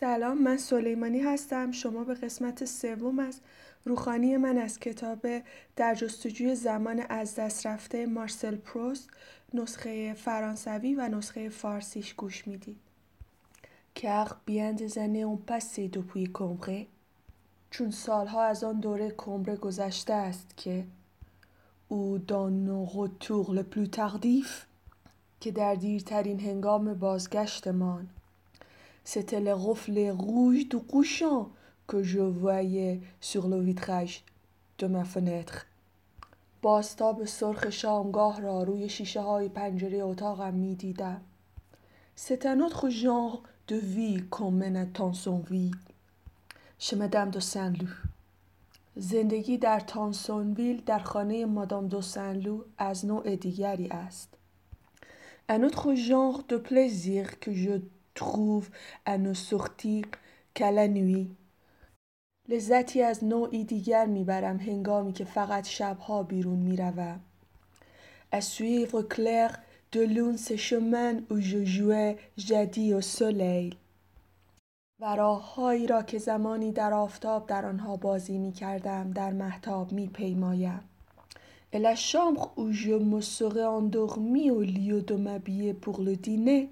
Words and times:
سلام 0.00 0.42
من 0.42 0.56
سلیمانی 0.56 1.20
هستم. 1.20 1.70
شما 1.70 2.04
به 2.04 2.14
قسمت 2.14 2.64
سوم 2.64 3.18
از 3.18 3.40
روخانی 3.84 4.36
من 4.36 4.58
از 4.58 4.78
کتاب 4.78 5.26
در 5.76 5.94
جستجوی 5.94 6.54
زمان 6.54 7.00
از 7.08 7.34
دست 7.34 7.66
رفته 7.66 8.06
مارسل 8.06 8.56
پروست 8.56 9.10
نسخه 9.54 10.14
فرانسوی 10.14 10.94
و 10.94 11.08
نسخه 11.08 11.48
فارسیش 11.48 12.14
گوش 12.14 12.48
می‌دید. 12.48 12.76
Car 13.98 14.28
bien 14.46 14.72
des 14.76 14.98
années 14.98 15.24
ont 15.24 15.42
passé 15.50 15.88
depuis 15.88 16.86
چون 17.70 17.90
سالها 17.90 18.44
از 18.44 18.64
آن 18.64 18.80
دوره 18.80 19.10
کمبره 19.10 19.56
گذشته 19.56 20.14
است 20.14 20.56
که 20.56 20.84
او 21.88 22.18
nos 22.28 22.92
retours 22.92 23.50
le 23.56 23.74
plus 23.74 23.88
tardif 23.96 24.66
که 25.40 25.50
در 25.50 25.74
دیرترین 25.74 26.40
هنگام 26.40 26.94
بازگشتمان 26.94 28.08
C'était 29.07 29.39
les 29.39 29.53
reflets 29.53 30.11
rouges 30.11 30.67
du 30.69 30.77
couchant 30.77 31.49
que 31.87 32.03
je 32.03 32.19
voyais 32.19 33.01
sur 33.19 33.47
le 33.47 33.59
vitrage 33.59 34.23
de 34.79 34.87
ma 34.87 35.03
fenêtre. 35.03 35.67
باستاب 36.61 37.25
سرخ 37.25 37.69
شامگاه 37.69 38.41
را 38.41 38.63
روی 38.63 38.89
شیشه 38.89 39.21
های 39.21 39.49
پنجره 39.49 39.97
اتاقم 39.97 40.53
می 40.53 40.75
دیدم. 40.75 41.21
C'est 42.15 42.45
un 42.45 42.59
autre 42.59 42.89
genre 42.89 43.43
de 43.67 43.75
vie 43.75 44.23
qu'on 44.29 44.51
mène 44.51 44.77
à 44.77 44.85
Tansonville, 44.85 45.75
chez 46.79 46.95
Madame 46.95 47.31
de 47.31 47.39
Saint-Loup. 47.39 48.07
زندگی 48.95 49.57
در 49.57 49.79
تانسونویل 49.79 50.81
در 50.85 50.99
خانه 50.99 51.45
مادام 51.45 51.87
دو 51.87 52.01
سنلو 52.01 52.63
از 52.77 53.05
نوع 53.05 53.35
دیگری 53.35 53.87
است. 53.87 54.29
Un 55.49 55.63
autre 55.63 55.95
genre 55.95 56.43
de 56.47 56.57
plaisir 56.57 57.39
que 57.39 57.53
je 57.53 57.81
trouve 58.18 58.66
à 59.04 59.14
ne 59.18 59.34
sortir 59.34 60.04
qu'à 60.54 60.70
la 60.70 60.88
nuit. 60.88 61.28
لذتی 62.48 63.02
از 63.02 63.24
نوعی 63.24 63.64
دیگر 63.64 64.06
می‌برم 64.06 64.56
هنگامی 64.56 65.12
که 65.12 65.24
فقط 65.24 65.66
شبها 65.66 66.22
بیرون 66.22 66.58
می 66.58 66.76
رو. 66.76 67.14
از 68.32 68.44
سویف 68.44 68.94
و 68.94 69.02
کلغ 69.02 69.58
دولون 69.92 70.36
سشمن 70.36 71.26
و 71.30 71.38
جوجوه 71.38 72.14
جدی 72.36 72.92
و 72.92 73.00
سلیل. 73.00 73.74
و 75.00 75.16
راههایی 75.16 75.86
را 75.86 76.02
که 76.02 76.18
زمانی 76.18 76.72
در 76.72 76.92
آفتاب 76.92 77.46
در 77.46 77.66
آنها 77.66 77.96
بازی 77.96 78.38
می 78.38 78.52
کردم 78.52 79.10
در 79.10 79.32
محتاب 79.32 79.92
می 79.92 80.06
پیمایم. 80.06 80.80
الاشامخ 81.72 82.58
و 82.58 82.70
جو 82.70 82.98
مصقه 82.98 83.60
اندغمی 83.60 84.50
و 84.50 84.60
لیو 84.60 85.00
دومبیه 85.00 85.72
پغلدینه 85.72 86.68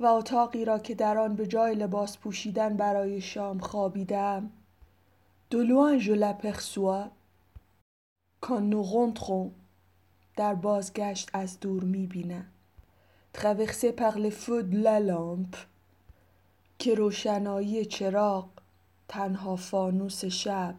و 0.00 0.06
اتاقی 0.06 0.64
را 0.64 0.78
که 0.78 0.94
در 0.94 1.18
آن 1.18 1.34
به 1.36 1.46
جای 1.46 1.74
لباس 1.74 2.18
پوشیدن 2.18 2.76
برای 2.76 3.20
شام 3.20 3.58
خوابیدم. 3.58 4.50
De 5.50 5.58
loin 5.70 5.98
je 5.98 6.14
l'aperçois. 6.22 7.10
Quand 8.40 8.62
nous 8.72 8.84
rentrons 8.94 9.50
در 10.36 10.54
بازگشت 10.54 11.30
از 11.32 11.60
دور 11.60 11.84
می‌بینم 11.84 12.46
traversé 13.32 13.92
par 13.92 14.18
les 14.18 14.30
feux 14.30 14.62
de 14.62 14.76
la 14.76 15.00
که 16.78 16.94
روشنایی 16.94 17.84
چراغ 17.84 18.48
تنها 19.08 19.56
فانوس 19.56 20.24
شب. 20.24 20.74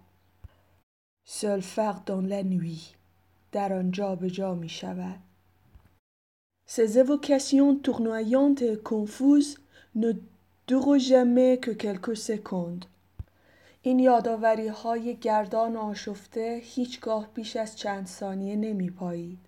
Seul 1.26 1.62
phare 1.62 2.02
dans 2.06 2.22
la 2.22 2.44
در 3.52 3.74
آنجا 3.74 4.16
به 4.16 4.30
جا 4.30 4.56
می 4.56 4.70
شود. 4.70 5.20
Ces 6.74 6.98
évocations 6.98 7.76
tournoyantes 7.76 8.62
et 8.62 8.78
confuses 8.78 9.58
ne 9.96 10.14
durent 10.68 10.98
jamais 10.98 11.60
que 11.60 11.72
quelques 11.72 12.16
secondes. 12.16 12.86
این 13.84 14.00
یادآوری 14.00 14.68
های 14.68 15.16
گردان 15.16 15.76
آشفته 15.78 16.60
هیچگاه 16.64 17.28
بیش 17.34 17.56
از 17.56 17.78
چند 17.78 18.08
ثانیه 18.08 18.56
نمی 18.56 18.90
پایید. 18.90 19.40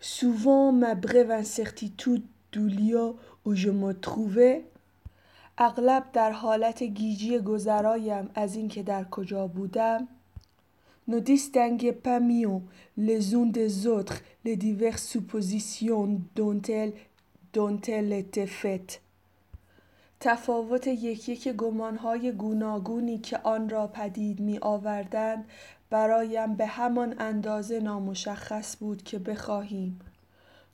Souvent 0.00 0.72
ma 0.72 0.94
brève 0.94 1.30
incertitude 1.30 2.24
du 2.52 2.68
lieu 2.68 3.08
où 3.44 3.54
je 3.54 3.70
me 3.70 3.92
trouvais 3.92 4.64
اغلب 5.58 6.04
در 6.12 6.30
حالت 6.30 6.82
گیجی 6.82 7.38
گذرایم 7.38 8.30
از 8.34 8.56
اینکه 8.56 8.82
در 8.82 9.04
کجا 9.04 9.46
بودم 9.46 10.08
ne 11.08 11.18
distinguaient 11.18 11.92
pas 11.92 12.20
mieux 12.20 12.60
les 12.96 13.34
unes 13.34 13.52
des 13.52 13.86
autres 13.86 14.20
les 14.44 14.56
diverses 14.56 15.06
suppositions 15.06 16.20
dont 16.34 16.60
elles, 16.62 16.92
dont 17.52 17.80
elles 17.86 18.12
étaient 18.12 18.46
faites. 18.46 19.00
تفاوت 20.20 20.86
یکی 20.86 21.32
یک 21.32 21.48
گمانهای 21.48 22.32
گوناگونی 22.32 23.18
که 23.18 23.38
آن 23.38 23.68
را 23.68 23.86
پدید 23.86 24.40
می 24.40 24.58
آوردند 24.62 25.44
برایم 25.90 26.54
به 26.54 26.66
همان 26.66 27.14
اندازه 27.18 27.80
نامشخص 27.80 28.76
بود 28.76 29.02
که 29.02 29.18
بخواهیم 29.18 30.00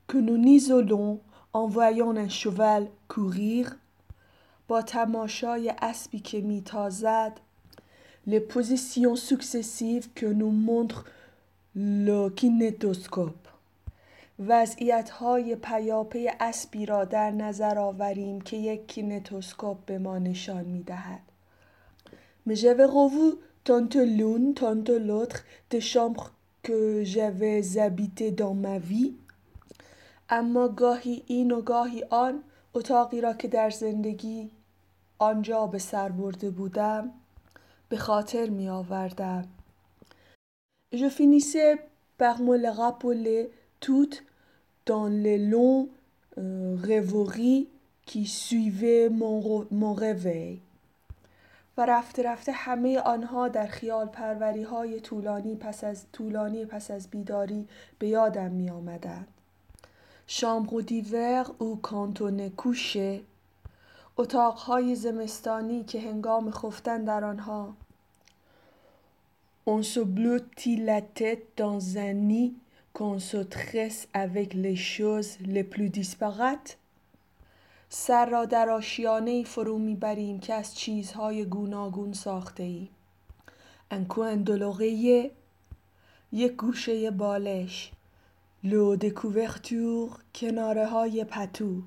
که 0.09 0.19
نونیز 0.19 0.71
و 0.71 0.81
لون 0.81 1.21
انوایان 1.55 2.29
شوال 2.29 2.87
کوریر 3.09 3.71
با 4.69 4.83
تماشای 4.83 5.75
اسبی 5.83 6.21
که 6.21 6.41
می 6.41 6.63
تازد 6.63 7.33
les 8.27 8.41
positions 8.41 9.17
successives 9.17 10.09
que 10.15 10.27
nous 10.27 10.51
montre 10.51 11.05
le 11.75 12.29
kinétoscope. 12.29 13.49
وضعیت 14.49 15.11
های 15.11 15.57
پیاپی 15.57 16.29
اسبی 16.41 16.87
را 16.87 17.05
در 17.05 17.31
نظر 17.31 17.79
آوریم 17.79 18.41
که 18.41 18.57
یک 18.57 18.87
کینتوسکوپ 18.87 19.85
به 19.87 19.99
ما 19.99 20.19
نشان 20.19 20.65
می 20.65 20.83
دهد. 20.83 21.21
Mais 22.47 22.57
j'avais 22.57 22.87
revu 22.87 23.37
tantôt 23.65 24.05
l'une, 24.05 24.55
tantôt 24.55 24.99
l'autre 24.99 25.45
des 25.71 25.81
chambres 25.81 26.33
que 26.63 27.05
j'avais 27.05 27.79
habitées 27.79 28.31
dans 28.31 28.55
ma 28.55 28.79
vie. 28.79 29.15
اما 30.31 30.69
گاهی 30.69 31.23
این 31.27 31.51
و 31.53 31.63
گاهی 31.63 32.05
آن 32.11 32.43
اتاقی 32.75 33.21
را 33.21 33.33
که 33.33 33.49
در 33.49 33.71
زندگی 33.71 34.51
آنجا 35.19 35.67
به 35.67 35.79
سر 35.79 36.09
برده 36.09 36.51
بودم 36.51 37.13
به 37.91 37.97
خاطر 37.97 38.49
می 38.49 38.69
آوردم. 38.69 39.45
Je 40.93 41.09
finissais 41.09 41.79
par 42.19 42.41
me 42.41 42.57
les 42.57 42.75
rappeler 42.85 43.51
toutes 43.81 44.25
dans 44.87 45.07
les 45.07 45.39
longs 45.39 45.89
euh, 46.39 46.77
rêveries 46.91 47.69
qui 48.07 48.27
suivaient 48.27 49.09
mon, 49.09 49.67
mon 49.71 49.95
réveil. 49.95 50.61
و 51.77 51.87
رفته 51.87 52.23
رفته 52.23 52.53
همه 52.53 52.99
آنها 52.99 53.49
در 53.49 53.67
خیال 53.67 54.07
پروری 54.07 54.63
های 54.63 55.01
طولانی 55.01 55.57
پس 55.57 55.85
از 55.85 56.07
طولانی 56.13 56.65
پس 56.65 56.91
از 56.91 57.09
بیداری 57.09 57.69
به 57.99 58.09
یادم 58.09 58.51
می 58.51 58.71
آمدند. 58.71 59.29
Ou 61.61 61.77
quand 61.83 62.21
on 62.21 62.39
est 62.39 62.55
couché 62.55 63.25
اتاقهای 64.21 64.95
زمستانی 64.95 65.85
که 65.85 66.01
هنگام 66.01 66.51
خفتن 66.51 67.05
در 67.05 67.25
آنها. 67.25 67.75
اون 69.65 69.83
سو 69.83 70.05
بلو 70.05 70.39
تی 70.57 70.77
لتت 70.77 71.39
دان 71.57 71.79
زنی 71.79 72.57
کن 72.95 73.19
سو 73.19 73.45
تخس 73.45 74.07
اوک 74.15 74.57
لشوز 74.57 75.37
لپلو 75.47 75.89
دیس 75.89 76.17
بغت 76.17 76.77
سر 77.89 78.27
را 78.27 78.45
در 78.45 78.69
آشیانه 78.69 79.45
فرو 79.45 79.79
می‌بریم 79.79 80.41
که 80.41 80.55
از 80.55 80.75
چیزهای 80.75 81.45
گوناگون 81.45 82.13
ساخته 82.13 82.63
ای 82.63 82.89
انکو 83.91 84.21
اندلوغه 84.21 84.87
یه 84.87 85.31
یک 86.33 86.53
گوشه 86.53 87.11
بالش. 87.11 87.93
لو 88.65 88.97
دکوورتور 88.97 90.11
کناره 90.35 90.87
های 90.87 91.25
پتو. 91.25 91.83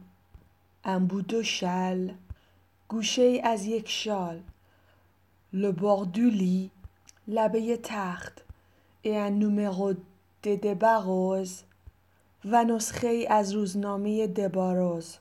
ام 0.86 1.06
بودو 1.06 1.44
شل 1.44 2.10
گوشه 2.94 3.22
ای 3.22 3.42
از 3.42 3.66
یک 3.66 3.90
شال 3.90 4.42
لباغ 5.54 6.12
دولی 6.12 6.72
لبه 7.28 7.78
تخت 7.78 8.42
این 9.01 9.40
نومرو 9.40 9.94
ده 10.42 10.56
دباروز 10.56 11.63
و 12.45 12.63
نسخه 12.63 13.07
ای 13.07 13.28
از 13.28 13.51
روزنامه 13.51 14.28
Débats 14.28 14.73
roses, 14.73 15.18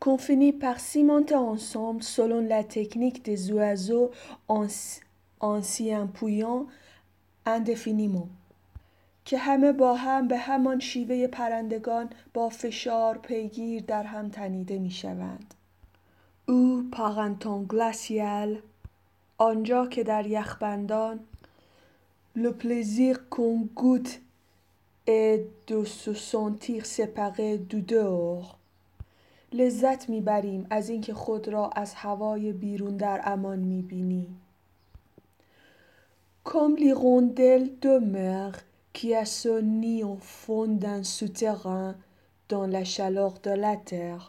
qu'on 0.00 0.26
finit 0.26 0.52
par 0.52 0.74
cimenter 0.74 1.32
ensemble 1.32 2.00
selon 2.00 2.46
la 2.46 2.62
technique 2.62 3.22
des 3.22 3.36
oiseaux 3.36 4.10
en 5.42 5.62
s'y 5.62 5.92
appuyant 5.92 6.68
indéfiniment 7.46 8.26
که 9.24 9.38
همه 9.38 9.72
با 9.72 9.94
هم 9.94 10.28
به 10.28 10.38
همان 10.38 10.80
شیوه 10.80 11.26
پرندگان 11.26 12.10
با 12.34 12.48
فشار 12.48 13.18
پیگیر 13.18 13.82
در 13.82 14.02
هم 14.02 14.28
تنیده 14.28 14.78
می 14.78 14.90
شوند. 14.90 15.54
où, 16.48 16.88
par 16.92 17.14
un 17.14 17.28
temps 17.28 17.64
glacial 17.64 18.58
آنجا 19.38 19.86
که 19.86 20.02
در 20.02 20.26
یخبندان 20.26 21.20
le 22.36 22.52
plaisir 22.52 23.18
qu'on 23.30 23.70
goûte 23.74 24.18
est 25.04 25.44
de 25.66 25.84
se 25.84 26.14
sentir 26.14 26.84
séparé 26.84 27.56
du 27.56 27.80
dehors 27.80 28.44
لذت 29.52 30.08
می‌بریم 30.08 30.66
از 30.70 30.88
اینکه 30.88 31.14
خود 31.14 31.48
را 31.48 31.70
از 31.70 31.94
هوای 31.94 32.52
بیرون 32.52 32.96
در 32.96 33.20
امان 33.24 33.58
می‌بینیم 33.58 34.40
comme 36.44 36.74
l'hirondelle 36.74 37.68
de 37.80 38.00
mer 38.00 38.56
qui 38.94 39.11
a 39.11 39.16
son 39.16 39.60
nid 39.60 40.16
au 40.16 40.33
fond 40.33 40.68
d'un 40.68 41.02
souterrain 41.02 41.94
dans 42.48 42.70
la 42.70 42.85
chaleur 42.85 43.38
de 43.42 43.59
la 43.59 43.77
terre 43.77 44.20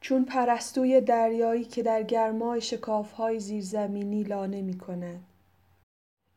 چون 0.00 0.24
پرستوی 0.24 1.00
دریایی 1.00 1.64
که 1.64 1.82
در 1.82 2.02
گرمای 2.02 2.60
شکافهای 2.60 3.40
زیرزمینی 3.40 4.22
لانه 4.22 4.62
می 4.62 4.78
کند. 4.78 5.24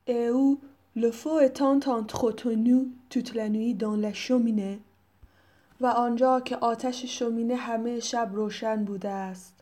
Où 0.07 0.57
le 0.95 1.11
feu 1.11 1.39
étant 1.41 1.81
entretenu 1.88 2.88
toute 3.09 3.35
la 3.35 3.47
nuit 3.50 3.73
dans 3.75 3.95
la. 3.95 4.13
و 5.81 5.85
آنجا 5.85 6.39
که 6.39 6.56
آتش 6.56 7.06
شومینه 7.06 7.56
همه 7.56 8.00
شب 8.00 8.29
روشن 8.33 8.85
بوده 8.85 9.09
است. 9.09 9.53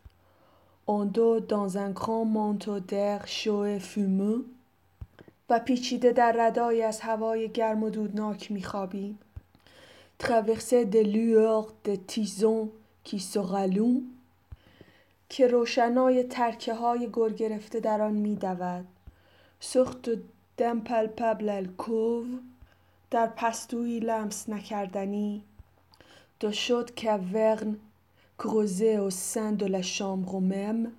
On 0.87 1.05
dort 1.05 1.41
dans 1.47 1.77
un 1.77 1.91
grand 1.91 2.25
manteau 2.25 2.79
d'air 2.79 3.27
chaud 3.27 3.65
et. 3.65 4.45
و 5.49 5.59
پیچیده 5.59 6.11
در 6.11 6.31
ردایی 6.31 6.81
از 6.81 6.99
هوای 6.99 7.49
گرم 7.49 7.83
و 7.83 7.89
دودناک 7.89 8.51
میخوابیم. 8.51 9.19
traverser 10.19 10.85
des 10.85 11.03
lueurs 11.03 11.67
de 11.83 11.95
tisons 11.95 12.69
se 13.15 13.39
rallument 13.39 14.17
که 15.29 15.47
روشنای 15.47 16.23
ترکه 16.23 16.73
های 16.73 17.09
گر 17.13 17.29
گرفته 17.29 17.79
در 17.79 18.01
آن 18.01 18.13
می 18.13 18.35
دود. 18.35 18.87
سخت 19.59 20.09
دمپلپبل 20.57 21.49
الکوو 21.49 22.25
در 23.11 23.27
پستویی 23.27 23.99
لمس 23.99 24.49
نکردنی. 24.49 25.43
دو 26.39 26.51
شد 26.51 26.99
کورن 26.99 27.77
کروزه 28.39 28.99
و 28.99 29.09
سن 29.09 29.53
دو 29.53 29.67
لا 29.67 29.81
شامبر 29.81 30.39
مم. 30.39 30.91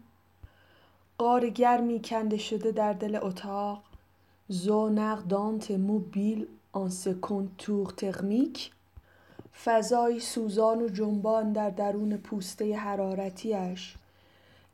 قار 1.19 1.49
گرمی 1.49 2.03
کنده 2.03 2.37
شده 2.37 2.73
در 2.73 2.93
دل 2.93 3.19
اتاق. 3.23 3.83
زون 4.49 4.99
اردانت 4.99 5.71
موبیل 5.71 6.47
آن 6.73 6.91
سکون 6.91 7.51
تور 7.59 7.91
ترمیک 7.91 8.71
فضایی 9.65 10.21
سوزان 10.21 10.83
و 10.83 10.89
جنبان 10.89 11.53
در 11.53 11.71
درون 11.71 12.17
پوسته 12.17 12.77
حرارتیش 12.77 13.95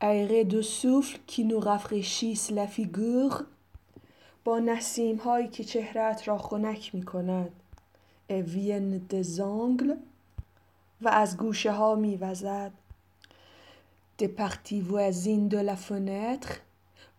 ایغه 0.03 0.45
دو 0.45 0.63
سوفل 0.63 1.19
کی 1.27 1.45
نو 1.45 1.61
رفرشیس 1.61 2.53
لفیگور 2.53 3.45
با 4.45 4.59
نسیم 4.59 5.17
هایی 5.17 5.49
که 5.49 5.65
چهرت 5.65 6.29
را 6.29 6.39
خنک 6.39 6.95
می 6.95 7.03
کند 7.03 7.51
اوین 8.31 8.99
دزانگل 8.99 9.95
و 11.03 11.09
از 11.09 11.37
گوشه 11.37 11.73
ها 11.73 11.95
می 11.95 12.17
وزد 12.17 12.73
de 14.19 14.29
parties 14.29 14.81
voisines 14.81 15.49
de 15.49 15.59
la 15.59 15.77
fenêtre 15.77 16.53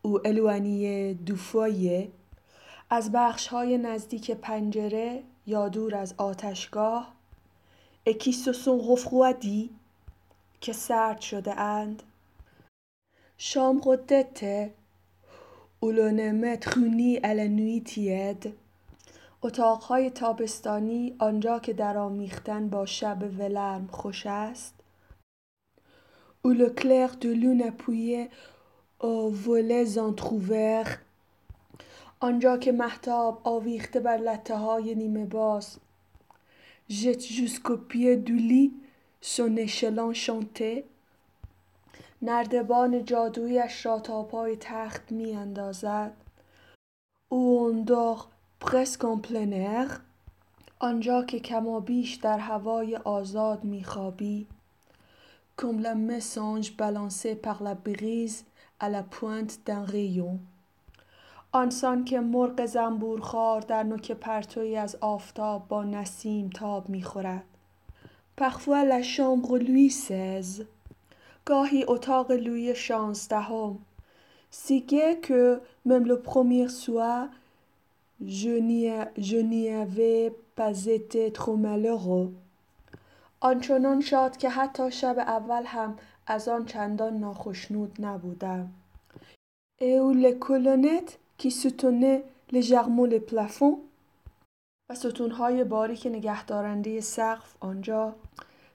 ou 0.06 0.20
éloignées 0.24 1.16
از 2.90 3.12
بخش 3.12 3.48
های 3.48 3.78
نزدیک 3.78 4.32
پنجره 4.32 5.24
یا 5.48 5.70
دور 5.70 5.96
از 5.96 6.14
آتشگاه 6.18 7.15
اکی 8.08 8.32
سوسون 8.32 8.80
refroidis 8.80 9.70
که 10.62 10.74
سرد 10.74 11.20
شده 11.22 11.60
اند 11.60 12.04
شامبر 13.38 13.96
دته 13.96 14.74
ou 15.84 15.92
le 15.92 16.12
نمت 16.12 16.70
خونی 16.70 17.20
الانوی 17.24 17.82
تید 17.82 18.54
اتاقهای 19.42 20.10
تابستانی 20.10 21.16
آنجا 21.20 21.60
که 21.60 21.74
درآمیختن 21.74 22.70
با 22.70 22.86
شب 22.86 23.18
ولرم 23.40 23.88
خوش 23.88 24.26
است 24.26 24.74
ou 26.46 26.50
le 26.54 26.70
clair 26.70 27.10
de 27.22 27.30
lune 27.42 27.64
appuyé 27.72 28.30
aux 29.00 29.30
volets 29.30 29.98
entr'ouverts 29.98 30.98
آنجا 32.20 32.58
که 32.58 32.72
محتاب 32.72 33.42
آویخته 33.44 34.00
بر 34.00 34.18
لطه 34.18 34.56
های 34.56 34.96
نیمه 34.96 35.26
باز 35.26 35.78
jette 36.90 37.26
jusqu'au 37.26 37.78
pied 37.78 38.18
du 38.18 38.38
lit 38.38 38.74
son 39.22 39.56
échelon 39.58 40.14
chanté. 40.14 40.86
نردبان 42.22 43.06
جادویش 43.06 43.86
را 43.86 44.00
تا 44.00 44.24
پای 44.24 44.58
تخت 44.60 45.12
می 45.12 45.36
اندازد. 45.36 46.14
او 47.30 47.66
اندار 47.68 48.26
پرسک 48.60 49.06
ان 49.06 49.22
پلنر 49.22 49.98
آنجا 50.80 51.24
که 51.24 51.40
کما 51.40 51.80
بیش 51.80 52.16
در 52.16 52.40
هوای 52.40 52.96
آزاد 52.96 53.64
می 53.64 53.84
خوابی 53.84 54.48
کم 55.58 55.80
لا 55.80 55.94
مسانج 55.94 56.72
بلانسه 56.78 57.36
پر 57.36 57.64
لا 57.64 57.74
بریز 57.74 58.44
الا 58.82 59.04
دن 59.66 59.86
ریون. 59.86 60.40
آنسان 61.56 62.06
که 62.06 62.20
مرغ 62.20 62.66
زنبورخوار 62.66 63.62
در 63.62 63.84
نوک 63.84 64.12
پرتوی 64.12 64.78
از 64.78 64.98
آفتاب 65.02 65.68
با 65.68 65.84
نسیم 65.84 66.50
تاب 66.50 66.90
می‌خورد. 66.90 67.44
La 68.40 69.02
chambre 69.04 69.60
Louis 69.60 69.90
XVI 69.90 70.66
گاهی 71.46 71.86
اتاق 71.88 72.32
لوی 72.32 72.76
شانزدهم. 72.76 73.78
Premier 76.24 76.70
soir 76.70 77.28
je 78.20 79.40
n'y 79.52 79.70
avais 79.70 80.34
pas 80.56 80.86
été 80.86 81.32
trop 81.32 81.58
malheureux. 81.58 82.30
آنچنان 83.40 84.02
شاد 84.02 84.38
که 84.38 84.50
حتی 84.50 84.92
شب 84.92 85.16
اول 85.20 85.64
هم 85.66 85.98
از 86.28 86.48
آن 86.48 86.66
چندان 86.66 87.18
ناخشنود 87.18 87.98
نبودم. 88.00 88.70
Les 89.82 90.36
colonnettes 90.48 91.25
کی 91.38 91.50
سوتونه 91.50 92.24
لجرمون 92.52 93.10
لپلافون 93.10 93.82
و 94.90 94.96
ستونهای 94.96 95.64
باری 95.64 95.96
که 95.96 96.10
نگه 96.10 97.02
سقف 97.02 97.56
آنجا. 97.60 98.16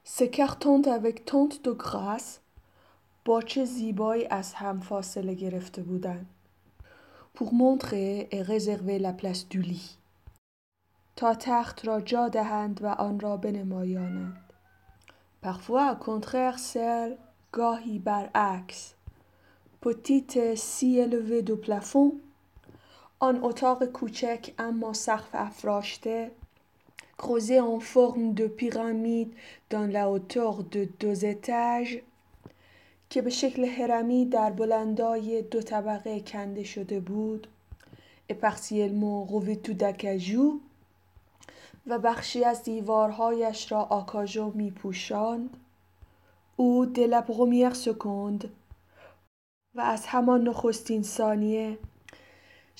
s'écartaient 0.05 0.89
avec 0.89 1.25
tant 1.27 1.63
de 1.63 1.75
grâce 1.75 2.39
با 3.25 3.43
چه 3.43 3.65
زیبایی 3.65 4.27
از 4.27 4.55
هم 4.55 4.81
فاصله 4.81 5.35
گرفته 5.35 5.83
بودن 5.83 6.27
pour 7.35 7.55
montrer 7.55 8.29
et 8.31 8.45
réserver 8.45 8.93
la 8.93 9.08
place 9.08 9.45
du 9.51 9.63
lit 9.63 9.81
تا 11.17 11.35
تخت 11.35 11.87
را 11.87 12.01
جا 12.01 12.29
دهند 12.29 12.83
و 12.83 12.87
آن 12.87 13.21
را 13.21 13.37
به 13.37 13.53
نمایانند 13.53 14.53
parfois 15.43 15.95
au 15.95 16.03
contraire 16.03 16.39
celle 16.39 17.15
گاهی 17.53 17.99
برعکس. 17.99 18.95
petite 19.83 20.37
et 20.37 20.55
si 20.55 21.01
élevée 21.01 21.41
de 21.41 21.57
plafond 21.57 22.21
آن 23.23 23.41
اتاق 23.43 23.85
کوچک 23.85 24.55
اما 24.59 24.93
سقف 24.93 25.29
افراشته 25.33 26.31
creusé 27.19 27.61
en 27.61 27.81
forme 27.81 28.33
de 28.33 28.47
pyramide 28.47 29.33
dans 29.69 29.87
la 29.87 30.09
hauteur 30.09 30.65
de 30.65 30.89
deux 31.01 31.25
étages 31.25 32.03
که 33.11 33.23
به 33.23 33.31
شکل 33.31 33.65
هرمی 33.65 34.25
در 34.25 34.51
بلندای 34.51 35.43
دو 35.43 35.63
طبقه 35.63 36.21
کنده 36.21 36.63
شده 36.63 37.01
بود. 37.01 37.47
Partiellement 38.33 39.25
revêtu 39.25 39.75
d'acajou 39.75 40.61
و 41.87 41.99
بخشی 41.99 42.45
از 42.45 42.63
دیوارهایش 42.63 43.73
را 43.73 43.83
آکاژو 43.83 44.51
می 44.51 44.71
پوشاند 44.71 45.57
او 46.57 46.87
la 46.95 47.23
première 47.23 47.75
seconde 47.75 48.47
و 49.75 49.81
از 49.81 50.07
همان 50.07 50.49
نخستین 50.49 51.03
ثانیه 51.03 51.79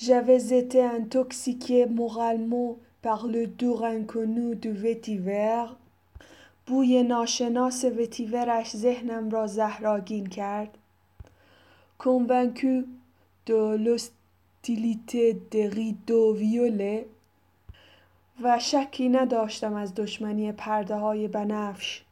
j'avais 0.01 0.57
été 0.57 0.83
intoxiqué 0.83 1.85
moralement 1.85 2.77
par 3.01 3.27
le 3.27 3.47
doux 3.47 3.83
inconnu 3.83 4.55
du 4.55 4.71
vétiver 4.71 5.65
بوی 6.67 7.03
ناشناس 7.03 7.85
وتیورش 7.85 8.75
ذهنم 8.75 9.29
را 9.29 9.47
زهراگین 9.47 10.25
کرد 10.27 10.77
convaincu 11.99 12.85
de 13.45 13.75
l'hostilité 13.83 15.33
des 15.51 15.67
rideaux 15.67 16.33
violets 16.33 17.05
و 18.43 18.59
شکی 18.59 19.09
نداشتم 19.09 19.73
از 19.73 19.95
دشمنی 19.95 20.51
پرده 20.51 20.95
های 20.95 21.27
بنفش 21.27 22.03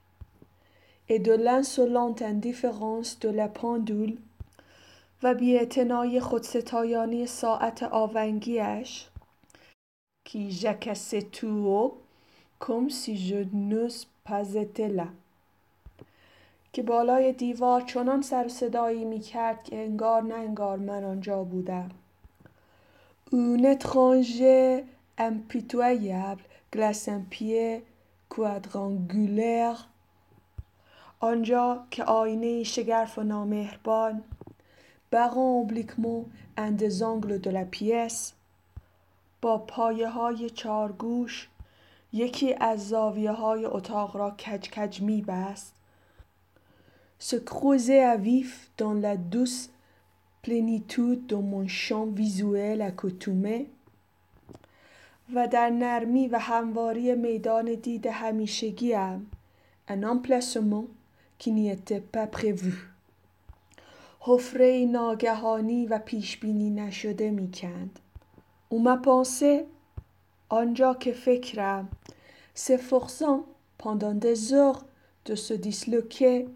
et 1.10 1.20
de 1.20 1.32
l'insolente 1.32 2.22
indifférence 2.22 3.20
de 3.20 3.30
la 3.30 3.48
pendule 3.48 4.18
و 5.24 5.34
بیاعتنای 5.34 6.20
خودستایانه 6.20 7.26
ساعت 7.26 7.84
آونگیش 7.84 9.08
کی 10.26 10.52
جکسه 10.52 11.22
تو 11.22 11.92
comme 12.60 12.90
si 12.90 13.16
je 13.16 13.46
n'eusse 13.54 14.06
که 16.74 16.84
بالای 16.84 17.34
دیوار 17.34 17.82
چنان 17.82 18.22
سر 18.22 18.48
صدایی 18.48 19.06
می 19.06 19.20
کرد 19.20 19.64
که 19.64 19.86
انگار 19.86 20.22
نه 20.22 20.34
انگار 20.34 20.78
من 20.78 21.04
آنجا 21.04 21.44
بودم. 21.44 21.90
Un 23.32 23.64
étranger 23.74 24.84
impitoyable 25.18 26.44
glace 26.74 27.08
un 27.08 27.24
pied 27.32 27.82
quadrangulaire. 28.30 29.80
آنجا 31.20 31.86
که 31.92 32.04
آینه 32.04 32.64
شگرف 32.64 33.18
و 33.18 33.24
نامهربان 33.24 34.24
بقا 35.12 35.62
obliquement 35.64 36.28
un 36.58 36.72
des 36.72 37.04
angles 37.04 37.40
de 37.42 37.50
la 37.50 37.66
pièce 37.66 38.34
با 39.42 39.58
پایه 39.58 40.10
های 40.10 40.50
چارگوش 40.50 41.50
یکی 42.14 42.54
از 42.54 42.88
زاویه 42.90 43.32
های 43.32 43.66
اتاق 43.66 44.18
را 44.18 44.32
کج 44.32 44.70
کج 44.70 45.02
می 45.02 45.22
بست 45.22 45.74
se 47.20 47.36
creusait 47.36 48.04
à 48.04 48.18
vif 48.18 48.72
dans 48.78 48.94
la 48.94 49.18
douce 49.18 49.70
plénitude 50.42 51.28
de 51.28 51.36
mon 51.36 51.68
champ 51.68 52.06
visuel 52.06 52.82
accoutumé 52.82 53.66
و 55.34 55.48
در 55.48 55.70
نرمی 55.70 56.28
و 56.28 56.40
همواری 56.40 57.16
میدان 57.16 57.76
دید 57.76 58.08
همیشگیم 58.08 59.32
un 59.90 60.04
emplacement 60.04 60.86
qui 61.40 61.52
n'y 61.52 61.70
était 61.72 62.04
pas 62.16 62.28
prévu 62.28 62.74
حفره 64.20 64.86
ناگهانی 64.86 65.88
و 65.88 66.00
پیشبینی 66.00 66.70
نشده 66.70 67.32
می‌کند 67.32 68.00
او 68.70 68.84
pensée 69.04 69.64
آنجا 70.50 70.94
که 70.94 71.12
فکرم 71.12 71.88
s'efforçant 72.56 73.46
pendant 73.78 74.14
des 74.14 74.54
heures 74.54 74.84
de 75.26 75.36
se 75.36 75.54
disloquer. 75.54 76.48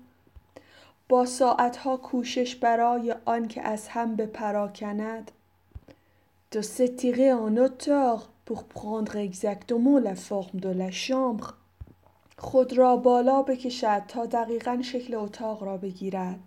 با 1.09 1.25
ساعتها 1.25 1.97
کوشش 1.97 2.55
برای 2.55 3.15
آنکه 3.25 3.61
از 3.61 3.87
هم 3.87 4.15
بپراکند. 4.15 5.31
De 6.51 6.61
s'étirer 6.61 7.31
en 7.33 7.57
hauteur 7.57 8.29
pour 8.45 8.63
prendre 8.63 9.15
exactement 9.15 9.97
la 10.09 10.15
forme 10.15 10.59
de 10.59 10.69
la 10.69 10.91
chambre. 10.91 11.53
خود 12.37 12.77
را 12.77 12.97
بالا 12.97 13.43
بکشد 13.43 14.03
تا 14.07 14.25
دقیقا 14.25 14.79
شکل 14.81 15.15
اتاق 15.15 15.63
را 15.63 15.77
بگیرد. 15.77 16.39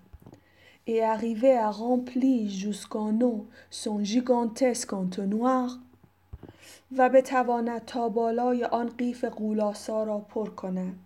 et 0.86 1.02
arrivait 1.02 1.56
à 1.56 1.70
remplir 1.70 2.50
jusqu'en 2.50 3.20
eau 3.20 3.46
son 3.70 4.04
gigantesque 4.04 4.92
entonnoir 4.92 5.78
و 6.96 7.08
به 7.08 7.22
تواند 7.22 7.84
تا 7.84 8.08
بالای 8.08 8.64
آن 8.64 8.88
قیف 8.88 9.24
غولاسا 9.24 10.04
را 10.04 10.18
پر 10.18 10.48
کند 10.48 10.98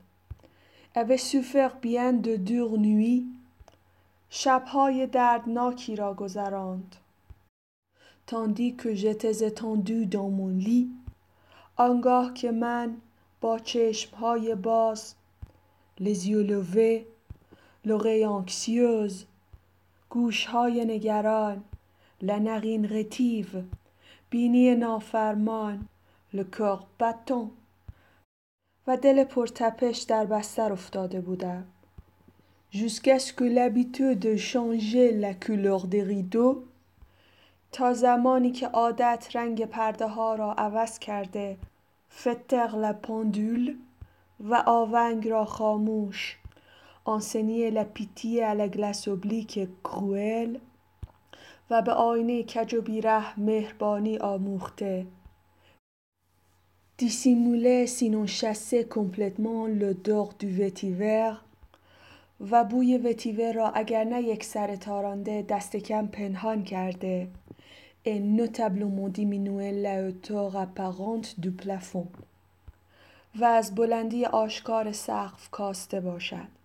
او 0.97 1.17
سوفق 1.17 1.81
بیان 1.81 2.17
دو 2.17 2.37
دور 2.37 2.79
نوی 2.79 3.27
شبهای 4.31 5.07
دردناکی 5.07 5.97
را 5.97 6.15
گذراند 6.15 6.97
تاندی 8.27 8.77
که 8.83 8.97
جتز 8.97 9.43
تاندو 9.43 10.05
دامون 10.05 10.59
لی 10.59 10.91
آنگاه 11.77 12.35
که 12.35 12.51
من 12.51 12.97
با 13.41 13.59
چشمهای 13.59 14.55
باز 14.55 15.15
لزیولوه 16.01 17.03
لغه 17.85 18.29
انکسیوز 18.37 19.23
و, 19.23 19.30
گوشهای 20.11 20.85
نگران 20.85 21.65
narine 22.23 22.87
rétive 22.87 23.57
بینی 24.31 24.75
نافرمان 24.75 25.89
cœur 26.35 26.81
battant. 26.99 27.51
و 28.87 28.97
دل 28.97 29.25
پرتپش 29.25 29.99
در 29.99 30.27
بستر 30.27 30.73
افتاده 30.73 31.21
بودم. 31.21 31.65
Jusqu'à 32.73 33.19
ce 33.19 33.33
que 33.33 33.45
l'habitude 33.45 34.21
de 34.21 34.37
changer 34.37 35.13
la 35.13 35.35
couleur 35.35 35.87
تا 37.73 37.93
زمانی 37.93 38.51
که 38.51 38.69
عادت 38.69 39.29
رنگ 39.35 39.65
پرده 39.65 40.07
ها 40.07 40.35
را 40.35 40.53
عوض 40.53 40.99
کرده 40.99 41.57
فتر 42.11 42.69
لا 42.69 42.93
پندول 42.93 43.77
و 44.41 44.55
آونگ 44.55 45.29
را 45.29 45.45
خاموش. 45.45 46.40
enseigner 47.11 47.71
la 47.71 47.85
pitié 47.85 48.43
à 48.43 48.55
la 48.55 48.69
glace 48.69 49.09
oblique 49.09 49.59
و 51.71 51.83
به 51.83 51.93
آینه 51.93 52.43
کج 52.43 52.75
و 52.75 52.83
بیره 52.83 53.41
مهربانی 53.41 54.19
آموخته. 54.19 55.07
دیسیموله 56.97 57.87
سینون 57.87 58.27
شسته 58.27 58.85
کمپلتمان 58.85 59.71
لدوغ 59.71 60.35
دو 60.39 60.65
وتیور 60.65 61.41
و 62.51 62.65
بوی 62.65 62.99
وتیور 62.99 63.53
را 63.53 63.71
اگر 63.71 64.05
نه 64.05 64.23
یک 64.23 64.45
سر 64.45 64.77
تارانده 64.77 65.43
دست 65.43 65.77
کم 65.77 66.07
پنهان 66.07 66.65
کرده 66.65 67.29
ای 68.03 68.19
نو 68.19 68.47
تابلو 68.47 68.89
موندی 68.89 69.25
مینوه 69.25 69.71
لعوتوغ 69.71 70.57
اپارانت 70.57 71.35
دو 71.43 71.51
پلافون 71.51 72.09
و 73.41 73.45
از 73.45 73.75
بلندی 73.75 74.25
آشکار 74.25 74.93
سقف 74.93 75.51
کاسته 75.51 76.01
باشد. 76.01 76.60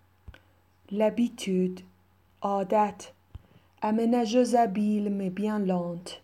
L'habitude 0.91 1.79
عادت 2.41 3.13
aménageuse 3.81 4.55
habile 4.55 5.09
mais 5.09 5.29
bien 5.29 5.59
lente 5.59 6.21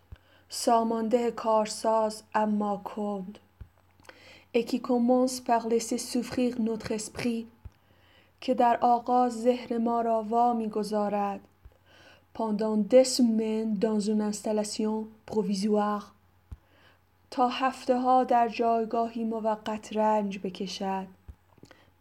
سامانده 0.48 1.30
کارساز 1.30 2.22
اما 2.34 2.76
کند 2.76 3.38
et 4.54 4.64
qui 4.64 4.80
commence 4.80 5.40
par 5.40 5.66
laisser 5.66 5.98
souffrir 5.98 6.60
notre 6.60 6.92
esprit 6.92 7.46
که 8.40 8.54
در 8.54 8.78
آغاز 8.80 9.42
ذهن 9.42 9.78
ما 9.78 10.00
را 10.00 10.22
وا 10.22 10.52
می‌گذارد 10.52 11.40
pendant 12.34 12.76
des 12.76 13.04
semaines 13.04 13.78
dans 13.78 14.00
une 14.00 14.22
installation 14.22 15.06
provisoire 15.26 16.12
تا 17.30 17.48
هفته 17.48 18.00
ها 18.00 18.24
در 18.24 18.48
جایگاهی 18.48 19.24
موقت 19.24 19.96
رنج 19.96 20.38
بکشد 20.38 21.06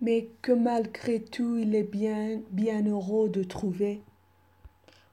mais 0.01 0.29
que 0.41 0.51
malgré 0.51 1.19
tout 1.19 1.57
il 1.57 1.75
est 1.75 1.91
bien 1.99 2.41
bien 2.51 2.81
heureux 2.85 3.29
de 3.29 3.43
trouver. 3.43 4.01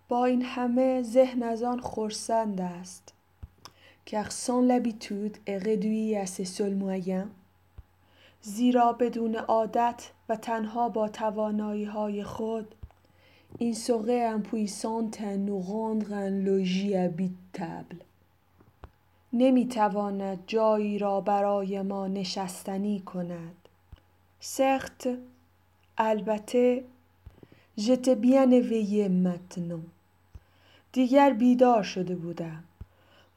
با 0.09 0.25
این 0.25 0.43
همه 0.43 1.03
ذهن 1.03 1.43
از 1.43 1.63
آن 1.63 1.81
خورسند 1.81 2.61
است 2.61 3.15
که 4.07 4.25
سان 4.29 4.65
لبیتود 4.65 5.39
اردوی 5.47 6.17
از 6.17 6.31
سل 6.31 6.75
موین 6.75 7.25
زیرا 8.43 8.93
بدون 8.93 9.37
عادت 9.37 10.11
و 10.29 10.37
تنها 10.37 10.89
با 10.89 11.09
توانایی 11.09 11.85
های 11.85 12.25
خود 12.25 12.75
این 13.59 13.75
سوغه 13.75 14.13
ام 14.13 14.43
پویسان 14.43 15.11
تن 15.11 15.49
و 15.49 15.61
غاندغن 15.61 16.29
لوجی 16.29 16.95
عبید 16.95 17.39
نمی 19.33 19.69
تواند 19.69 20.45
جایی 20.47 20.99
را 20.99 21.21
برای 21.21 21.83
ما 21.83 22.09
نشستنی 22.09 23.01
کند 23.01 23.58
certes 24.41 25.09
البته 25.97 26.85
j'étais 27.77 28.15
bien 28.15 28.51
éveillé 28.51 29.09
maintenant 29.09 29.85
دیگر 30.93 31.33
بیدار 31.33 31.83
شده 31.83 32.15
بودم 32.15 32.65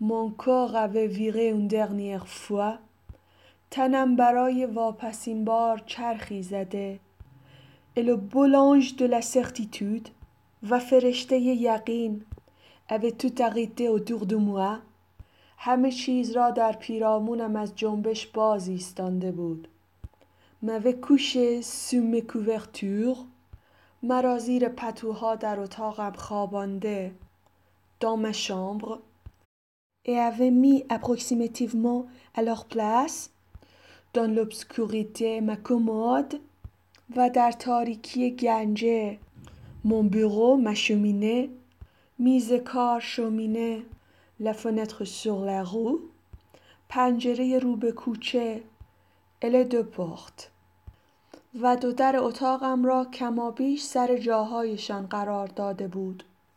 mon 0.02 0.30
corps 0.30 0.76
avait 0.76 1.08
viré 1.08 1.50
une 1.50 1.68
dernière 1.68 2.28
fois 2.28 2.80
تنم 3.72 4.16
برای 4.16 4.66
واپسین 4.66 5.46
بار 5.46 5.84
چرخی 5.86 6.44
زده 6.44 7.00
et 7.96 8.04
le 8.04 8.16
bolange 8.16 8.96
de 8.96 9.06
la 9.06 9.22
certitude 9.22 10.10
و 10.70 10.80
فرشته 10.80 11.40
یقین 11.40 12.26
avait 12.90 13.12
tout 13.12 13.42
arrêté 13.42 13.90
autour 13.90 14.26
de 14.26 14.36
moi 14.36 14.82
همه 15.58 15.92
چیز 15.92 16.32
را 16.32 16.52
در 16.52 16.72
پیرامونم 16.72 17.56
از 17.56 17.76
جنبش 17.76 18.28
باز 18.28 18.68
ایستانده 18.68 19.32
بود 19.32 19.68
m'avait 20.62 21.00
couché 21.00 21.62
sous 21.62 22.04
mes 22.04 22.26
couvertures 22.26 23.26
مرا 24.04 24.38
زیر 24.40 24.70
پتوها 24.70 25.36
در 25.36 25.60
اتاقم 25.60 26.12
خوابانده 26.12 27.12
dans 28.00 28.18
ma 28.18 28.34
chambre 28.34 29.00
et 30.06 30.18
avait 30.20 30.52
mis 30.52 30.84
approximativement 30.90 32.06
à 32.34 32.42
leur 32.42 32.66
place 32.66 33.30
dans 34.14 34.28
l'obscurité 34.36 35.42
ma 35.42 35.56
commode 35.56 36.40
و 37.16 37.30
در 37.30 37.52
تاریکی 37.52 38.32
گنجه 38.32 39.20
mon 39.86 40.04
bureau 40.04 40.58
ma 40.58 40.76
cheminée 40.76 41.50
میز 42.20 42.54
کار 42.54 43.00
شومینه 43.00 43.84
la 44.40 44.54
fenêtre 44.54 45.06
sur 45.06 45.46
la 45.46 45.64
rue 45.64 46.00
پنجره 46.90 47.60
رو 47.60 47.76
به 47.76 47.92
کوچه 47.92 48.64
ال 49.44 49.64
دو 49.64 49.84
پورت 49.84 50.50
و 51.62 51.76
دو 51.76 51.92
در 51.92 52.16
اتاقم 52.18 52.86
را 52.86 53.06
کمابیش 53.06 53.84
سر 53.84 54.18
جاهایشان 54.18 55.08
قرار 55.08 55.48
داده 55.48 55.88
بود. 55.88 56.24